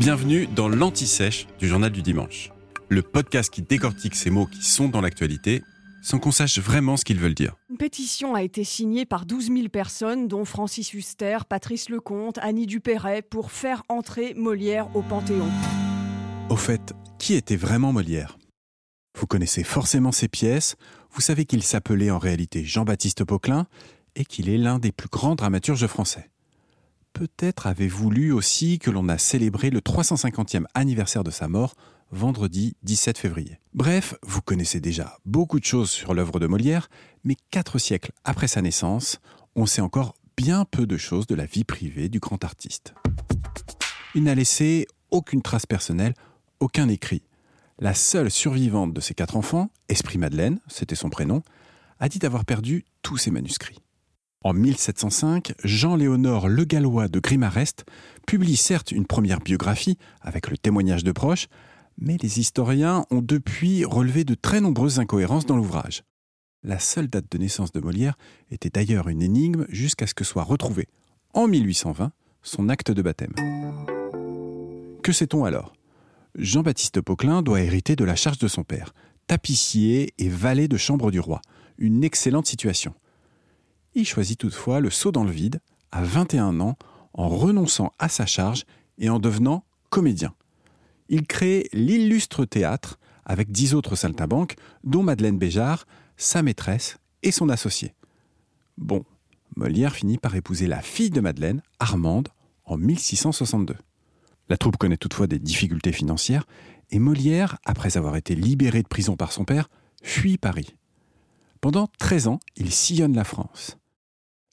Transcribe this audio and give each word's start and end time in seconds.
Bienvenue 0.00 0.46
dans 0.46 0.70
l'Anti-Sèche 0.70 1.46
du 1.58 1.68
Journal 1.68 1.92
du 1.92 2.00
Dimanche, 2.00 2.52
le 2.88 3.02
podcast 3.02 3.52
qui 3.52 3.60
décortique 3.60 4.14
ces 4.14 4.30
mots 4.30 4.46
qui 4.46 4.64
sont 4.64 4.88
dans 4.88 5.02
l'actualité 5.02 5.62
sans 6.00 6.18
qu'on 6.18 6.30
sache 6.30 6.58
vraiment 6.58 6.96
ce 6.96 7.04
qu'ils 7.04 7.18
veulent 7.18 7.34
dire. 7.34 7.54
Une 7.68 7.76
pétition 7.76 8.34
a 8.34 8.42
été 8.42 8.64
signée 8.64 9.04
par 9.04 9.26
12 9.26 9.48
000 9.48 9.68
personnes, 9.68 10.26
dont 10.26 10.46
Francis 10.46 10.94
Huster, 10.94 11.40
Patrice 11.46 11.90
Lecomte, 11.90 12.38
Annie 12.38 12.64
Dupéret, 12.64 13.20
pour 13.20 13.52
faire 13.52 13.82
entrer 13.90 14.32
Molière 14.32 14.88
au 14.96 15.02
Panthéon. 15.02 15.50
Au 16.48 16.56
fait, 16.56 16.94
qui 17.18 17.34
était 17.34 17.56
vraiment 17.56 17.92
Molière? 17.92 18.38
Vous 19.18 19.26
connaissez 19.26 19.64
forcément 19.64 20.12
ses 20.12 20.28
pièces, 20.28 20.76
vous 21.12 21.20
savez 21.20 21.44
qu'il 21.44 21.62
s'appelait 21.62 22.10
en 22.10 22.18
réalité 22.18 22.64
Jean-Baptiste 22.64 23.26
Poquelin 23.26 23.66
et 24.16 24.24
qu'il 24.24 24.48
est 24.48 24.56
l'un 24.56 24.78
des 24.78 24.92
plus 24.92 25.10
grands 25.10 25.34
dramaturges 25.34 25.86
français. 25.88 26.30
Peut-être 27.20 27.66
avez-vous 27.66 28.10
lu 28.10 28.32
aussi 28.32 28.78
que 28.78 28.90
l'on 28.90 29.10
a 29.10 29.18
célébré 29.18 29.68
le 29.68 29.80
350e 29.80 30.64
anniversaire 30.72 31.22
de 31.22 31.30
sa 31.30 31.48
mort 31.48 31.74
vendredi 32.10 32.78
17 32.82 33.18
février. 33.18 33.60
Bref, 33.74 34.14
vous 34.22 34.40
connaissez 34.40 34.80
déjà 34.80 35.18
beaucoup 35.26 35.60
de 35.60 35.66
choses 35.66 35.90
sur 35.90 36.14
l'œuvre 36.14 36.40
de 36.40 36.46
Molière, 36.46 36.88
mais 37.22 37.36
quatre 37.50 37.76
siècles 37.76 38.12
après 38.24 38.48
sa 38.48 38.62
naissance, 38.62 39.20
on 39.54 39.66
sait 39.66 39.82
encore 39.82 40.14
bien 40.34 40.64
peu 40.64 40.86
de 40.86 40.96
choses 40.96 41.26
de 41.26 41.34
la 41.34 41.44
vie 41.44 41.64
privée 41.64 42.08
du 42.08 42.20
grand 42.20 42.42
artiste. 42.42 42.94
Il 44.14 44.22
n'a 44.22 44.34
laissé 44.34 44.86
aucune 45.10 45.42
trace 45.42 45.66
personnelle, 45.66 46.14
aucun 46.58 46.88
écrit. 46.88 47.24
La 47.80 47.92
seule 47.92 48.30
survivante 48.30 48.94
de 48.94 49.00
ses 49.02 49.12
quatre 49.12 49.36
enfants, 49.36 49.68
Esprit 49.90 50.16
Madeleine, 50.16 50.58
c'était 50.68 50.94
son 50.94 51.10
prénom, 51.10 51.42
a 51.98 52.08
dit 52.08 52.24
avoir 52.24 52.46
perdu 52.46 52.86
tous 53.02 53.18
ses 53.18 53.30
manuscrits. 53.30 53.82
En 54.42 54.54
1705, 54.54 55.52
Jean-Léonard 55.64 56.48
Le 56.48 56.64
Gallois 56.64 57.08
de 57.08 57.20
Grimarest 57.20 57.84
publie 58.26 58.56
certes 58.56 58.90
une 58.90 59.04
première 59.04 59.40
biographie 59.40 59.98
avec 60.22 60.48
le 60.48 60.56
témoignage 60.56 61.04
de 61.04 61.12
proches, 61.12 61.48
mais 61.98 62.16
les 62.22 62.40
historiens 62.40 63.04
ont 63.10 63.20
depuis 63.20 63.84
relevé 63.84 64.24
de 64.24 64.34
très 64.34 64.62
nombreuses 64.62 64.98
incohérences 64.98 65.44
dans 65.44 65.56
l'ouvrage. 65.56 66.04
La 66.62 66.78
seule 66.78 67.08
date 67.08 67.30
de 67.30 67.36
naissance 67.36 67.70
de 67.72 67.80
Molière 67.80 68.16
était 68.50 68.70
d'ailleurs 68.70 69.08
une 69.08 69.20
énigme 69.20 69.66
jusqu'à 69.68 70.06
ce 70.06 70.14
que 70.14 70.24
soit 70.24 70.44
retrouvé, 70.44 70.88
en 71.34 71.46
1820, 71.46 72.10
son 72.42 72.70
acte 72.70 72.90
de 72.90 73.02
baptême. 73.02 73.34
Que 75.02 75.12
sait-on 75.12 75.44
alors? 75.44 75.74
Jean-Baptiste 76.34 77.02
Poquelin 77.02 77.42
doit 77.42 77.60
hériter 77.60 77.94
de 77.94 78.04
la 78.04 78.16
charge 78.16 78.38
de 78.38 78.48
son 78.48 78.64
père, 78.64 78.94
tapissier 79.26 80.14
et 80.16 80.30
valet 80.30 80.66
de 80.66 80.78
chambre 80.78 81.10
du 81.10 81.20
roi, 81.20 81.42
une 81.76 82.04
excellente 82.04 82.46
situation. 82.46 82.94
Il 83.94 84.06
choisit 84.06 84.38
toutefois 84.38 84.80
le 84.80 84.90
saut 84.90 85.12
dans 85.12 85.24
le 85.24 85.30
vide, 85.30 85.60
à 85.92 86.02
21 86.02 86.60
ans, 86.60 86.76
en 87.12 87.28
renonçant 87.28 87.92
à 87.98 88.08
sa 88.08 88.26
charge 88.26 88.64
et 88.98 89.08
en 89.08 89.18
devenant 89.18 89.64
comédien 89.88 90.32
il 91.10 91.26
crée 91.26 91.68
l'illustre 91.72 92.46
théâtre 92.46 92.98
avec 93.26 93.50
dix 93.50 93.74
autres 93.74 93.96
saltimbanques, 93.96 94.56
dont 94.84 95.02
Madeleine 95.02 95.38
Béjart, 95.38 95.86
sa 96.16 96.42
maîtresse 96.42 96.98
et 97.22 97.32
son 97.32 97.48
associé. 97.48 97.94
Bon, 98.78 99.04
Molière 99.56 99.94
finit 99.94 100.18
par 100.18 100.34
épouser 100.34 100.66
la 100.66 100.80
fille 100.80 101.10
de 101.10 101.20
Madeleine, 101.20 101.62
Armande, 101.78 102.28
en 102.64 102.76
1662. 102.76 103.74
La 104.48 104.56
troupe 104.56 104.78
connaît 104.78 104.96
toutefois 104.96 105.26
des 105.26 105.38
difficultés 105.38 105.92
financières 105.92 106.46
et 106.90 106.98
Molière, 106.98 107.58
après 107.64 107.96
avoir 107.96 108.16
été 108.16 108.34
libéré 108.34 108.82
de 108.82 108.88
prison 108.88 109.16
par 109.16 109.32
son 109.32 109.44
père, 109.44 109.68
fuit 110.02 110.38
Paris. 110.38 110.74
Pendant 111.60 111.88
13 111.98 112.28
ans, 112.28 112.40
il 112.56 112.72
sillonne 112.72 113.14
la 113.14 113.24
France. 113.24 113.76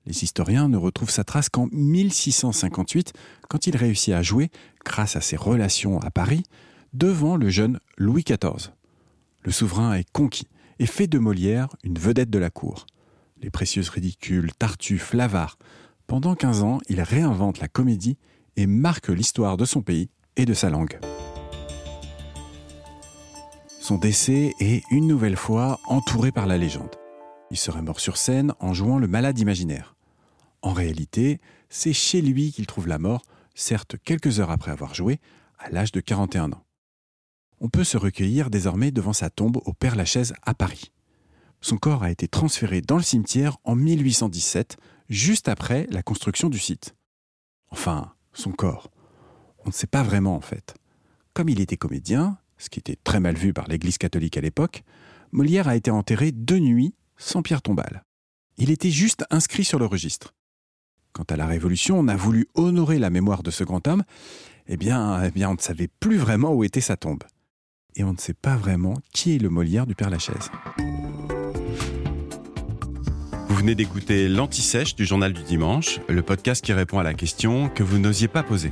Les 0.05 0.23
historiens 0.23 0.67
ne 0.67 0.77
retrouvent 0.77 1.09
sa 1.09 1.23
trace 1.23 1.49
qu'en 1.49 1.67
1658, 1.71 3.13
quand 3.49 3.67
il 3.67 3.77
réussit 3.77 4.13
à 4.13 4.21
jouer, 4.21 4.49
grâce 4.85 5.15
à 5.15 5.21
ses 5.21 5.37
relations 5.37 5.99
à 5.99 6.11
Paris, 6.11 6.43
devant 6.93 7.37
le 7.37 7.49
jeune 7.49 7.79
Louis 7.97 8.23
XIV. 8.23 8.71
Le 9.43 9.51
souverain 9.51 9.93
est 9.93 10.09
conquis 10.11 10.47
et 10.79 10.85
fait 10.85 11.07
de 11.07 11.19
Molière 11.19 11.69
une 11.83 11.97
vedette 11.97 12.29
de 12.29 12.39
la 12.39 12.49
cour. 12.49 12.85
Les 13.41 13.49
précieuses 13.49 13.89
ridicules, 13.89 14.51
Tartuffe, 14.53 15.13
Lavare. 15.13 15.57
Pendant 16.07 16.35
15 16.35 16.63
ans, 16.63 16.79
il 16.89 17.01
réinvente 17.01 17.59
la 17.59 17.67
comédie 17.67 18.17
et 18.55 18.65
marque 18.65 19.09
l'histoire 19.09 19.57
de 19.57 19.65
son 19.65 19.81
pays 19.81 20.09
et 20.35 20.45
de 20.45 20.53
sa 20.53 20.69
langue. 20.69 20.99
Son 23.87 23.97
décès 23.97 24.53
est 24.59 24.83
une 24.91 25.07
nouvelle 25.07 25.37
fois 25.37 25.79
entouré 25.85 26.33
par 26.33 26.45
la 26.45 26.57
légende. 26.57 26.93
Il 27.51 27.55
serait 27.55 27.81
mort 27.81 28.01
sur 28.01 28.17
scène 28.17 28.53
en 28.59 28.73
jouant 28.73 28.99
le 28.99 29.07
malade 29.07 29.39
imaginaire. 29.39 29.95
En 30.61 30.73
réalité, 30.73 31.39
c'est 31.69 31.93
chez 31.93 32.21
lui 32.21 32.51
qu'il 32.51 32.67
trouve 32.67 32.89
la 32.89 32.99
mort, 32.99 33.21
certes 33.55 33.95
quelques 34.03 34.41
heures 34.41 34.51
après 34.51 34.71
avoir 34.71 34.93
joué, 34.93 35.21
à 35.57 35.69
l'âge 35.69 35.93
de 35.93 36.01
41 36.01 36.51
ans. 36.51 36.65
On 37.61 37.69
peut 37.69 37.85
se 37.85 37.95
recueillir 37.95 38.49
désormais 38.49 38.91
devant 38.91 39.13
sa 39.13 39.29
tombe 39.29 39.61
au 39.63 39.71
Père-Lachaise 39.71 40.33
à 40.43 40.53
Paris. 40.53 40.91
Son 41.61 41.77
corps 41.77 42.03
a 42.03 42.11
été 42.11 42.27
transféré 42.27 42.81
dans 42.81 42.97
le 42.97 43.03
cimetière 43.03 43.55
en 43.63 43.75
1817, 43.75 44.75
juste 45.07 45.47
après 45.47 45.87
la 45.91 46.03
construction 46.03 46.49
du 46.49 46.59
site. 46.59 46.93
Enfin, 47.69 48.11
son 48.33 48.51
corps. 48.51 48.91
On 49.59 49.69
ne 49.69 49.73
sait 49.73 49.87
pas 49.87 50.03
vraiment 50.03 50.35
en 50.35 50.41
fait. 50.41 50.75
Comme 51.33 51.47
il 51.47 51.61
était 51.61 51.77
comédien, 51.77 52.37
ce 52.57 52.69
qui 52.69 52.79
était 52.79 52.97
très 53.03 53.19
mal 53.19 53.35
vu 53.35 53.53
par 53.53 53.67
l'Église 53.67 53.97
catholique 53.97 54.37
à 54.37 54.41
l'époque, 54.41 54.83
Molière 55.31 55.67
a 55.67 55.75
été 55.75 55.91
enterré 55.91 56.31
de 56.31 56.57
nuit 56.57 56.93
sans 57.17 57.41
pierre 57.41 57.61
tombale. 57.61 58.03
Il 58.57 58.71
était 58.71 58.91
juste 58.91 59.25
inscrit 59.29 59.63
sur 59.63 59.79
le 59.79 59.85
registre. 59.85 60.33
Quant 61.13 61.25
à 61.29 61.35
la 61.35 61.47
Révolution, 61.47 61.99
on 61.99 62.07
a 62.07 62.15
voulu 62.15 62.47
honorer 62.55 62.99
la 62.99 63.09
mémoire 63.09 63.43
de 63.43 63.51
ce 63.51 63.63
grand 63.63 63.87
homme. 63.87 64.03
Eh 64.67 64.77
bien, 64.77 65.23
eh 65.23 65.31
bien 65.31 65.49
on 65.49 65.53
ne 65.53 65.59
savait 65.59 65.89
plus 65.99 66.17
vraiment 66.17 66.53
où 66.53 66.63
était 66.63 66.81
sa 66.81 66.97
tombe. 66.97 67.23
Et 67.95 68.03
on 68.03 68.13
ne 68.13 68.17
sait 68.17 68.33
pas 68.33 68.55
vraiment 68.55 68.95
qui 69.13 69.35
est 69.35 69.39
le 69.39 69.49
Molière 69.49 69.87
du 69.87 69.95
Père 69.95 70.09
Lachaise. 70.09 70.51
Vous 73.47 73.55
venez 73.55 73.73
d'écouter 73.73 74.27
l'Anti-Sèche 74.27 74.95
du 74.95 75.05
Journal 75.05 75.33
du 75.33 75.41
Dimanche, 75.41 75.99
le 76.07 76.21
podcast 76.21 76.63
qui 76.63 76.73
répond 76.73 76.99
à 76.99 77.03
la 77.03 77.15
question 77.15 77.69
que 77.69 77.81
vous 77.81 77.97
n'osiez 77.97 78.27
pas 78.27 78.43
poser. 78.43 78.71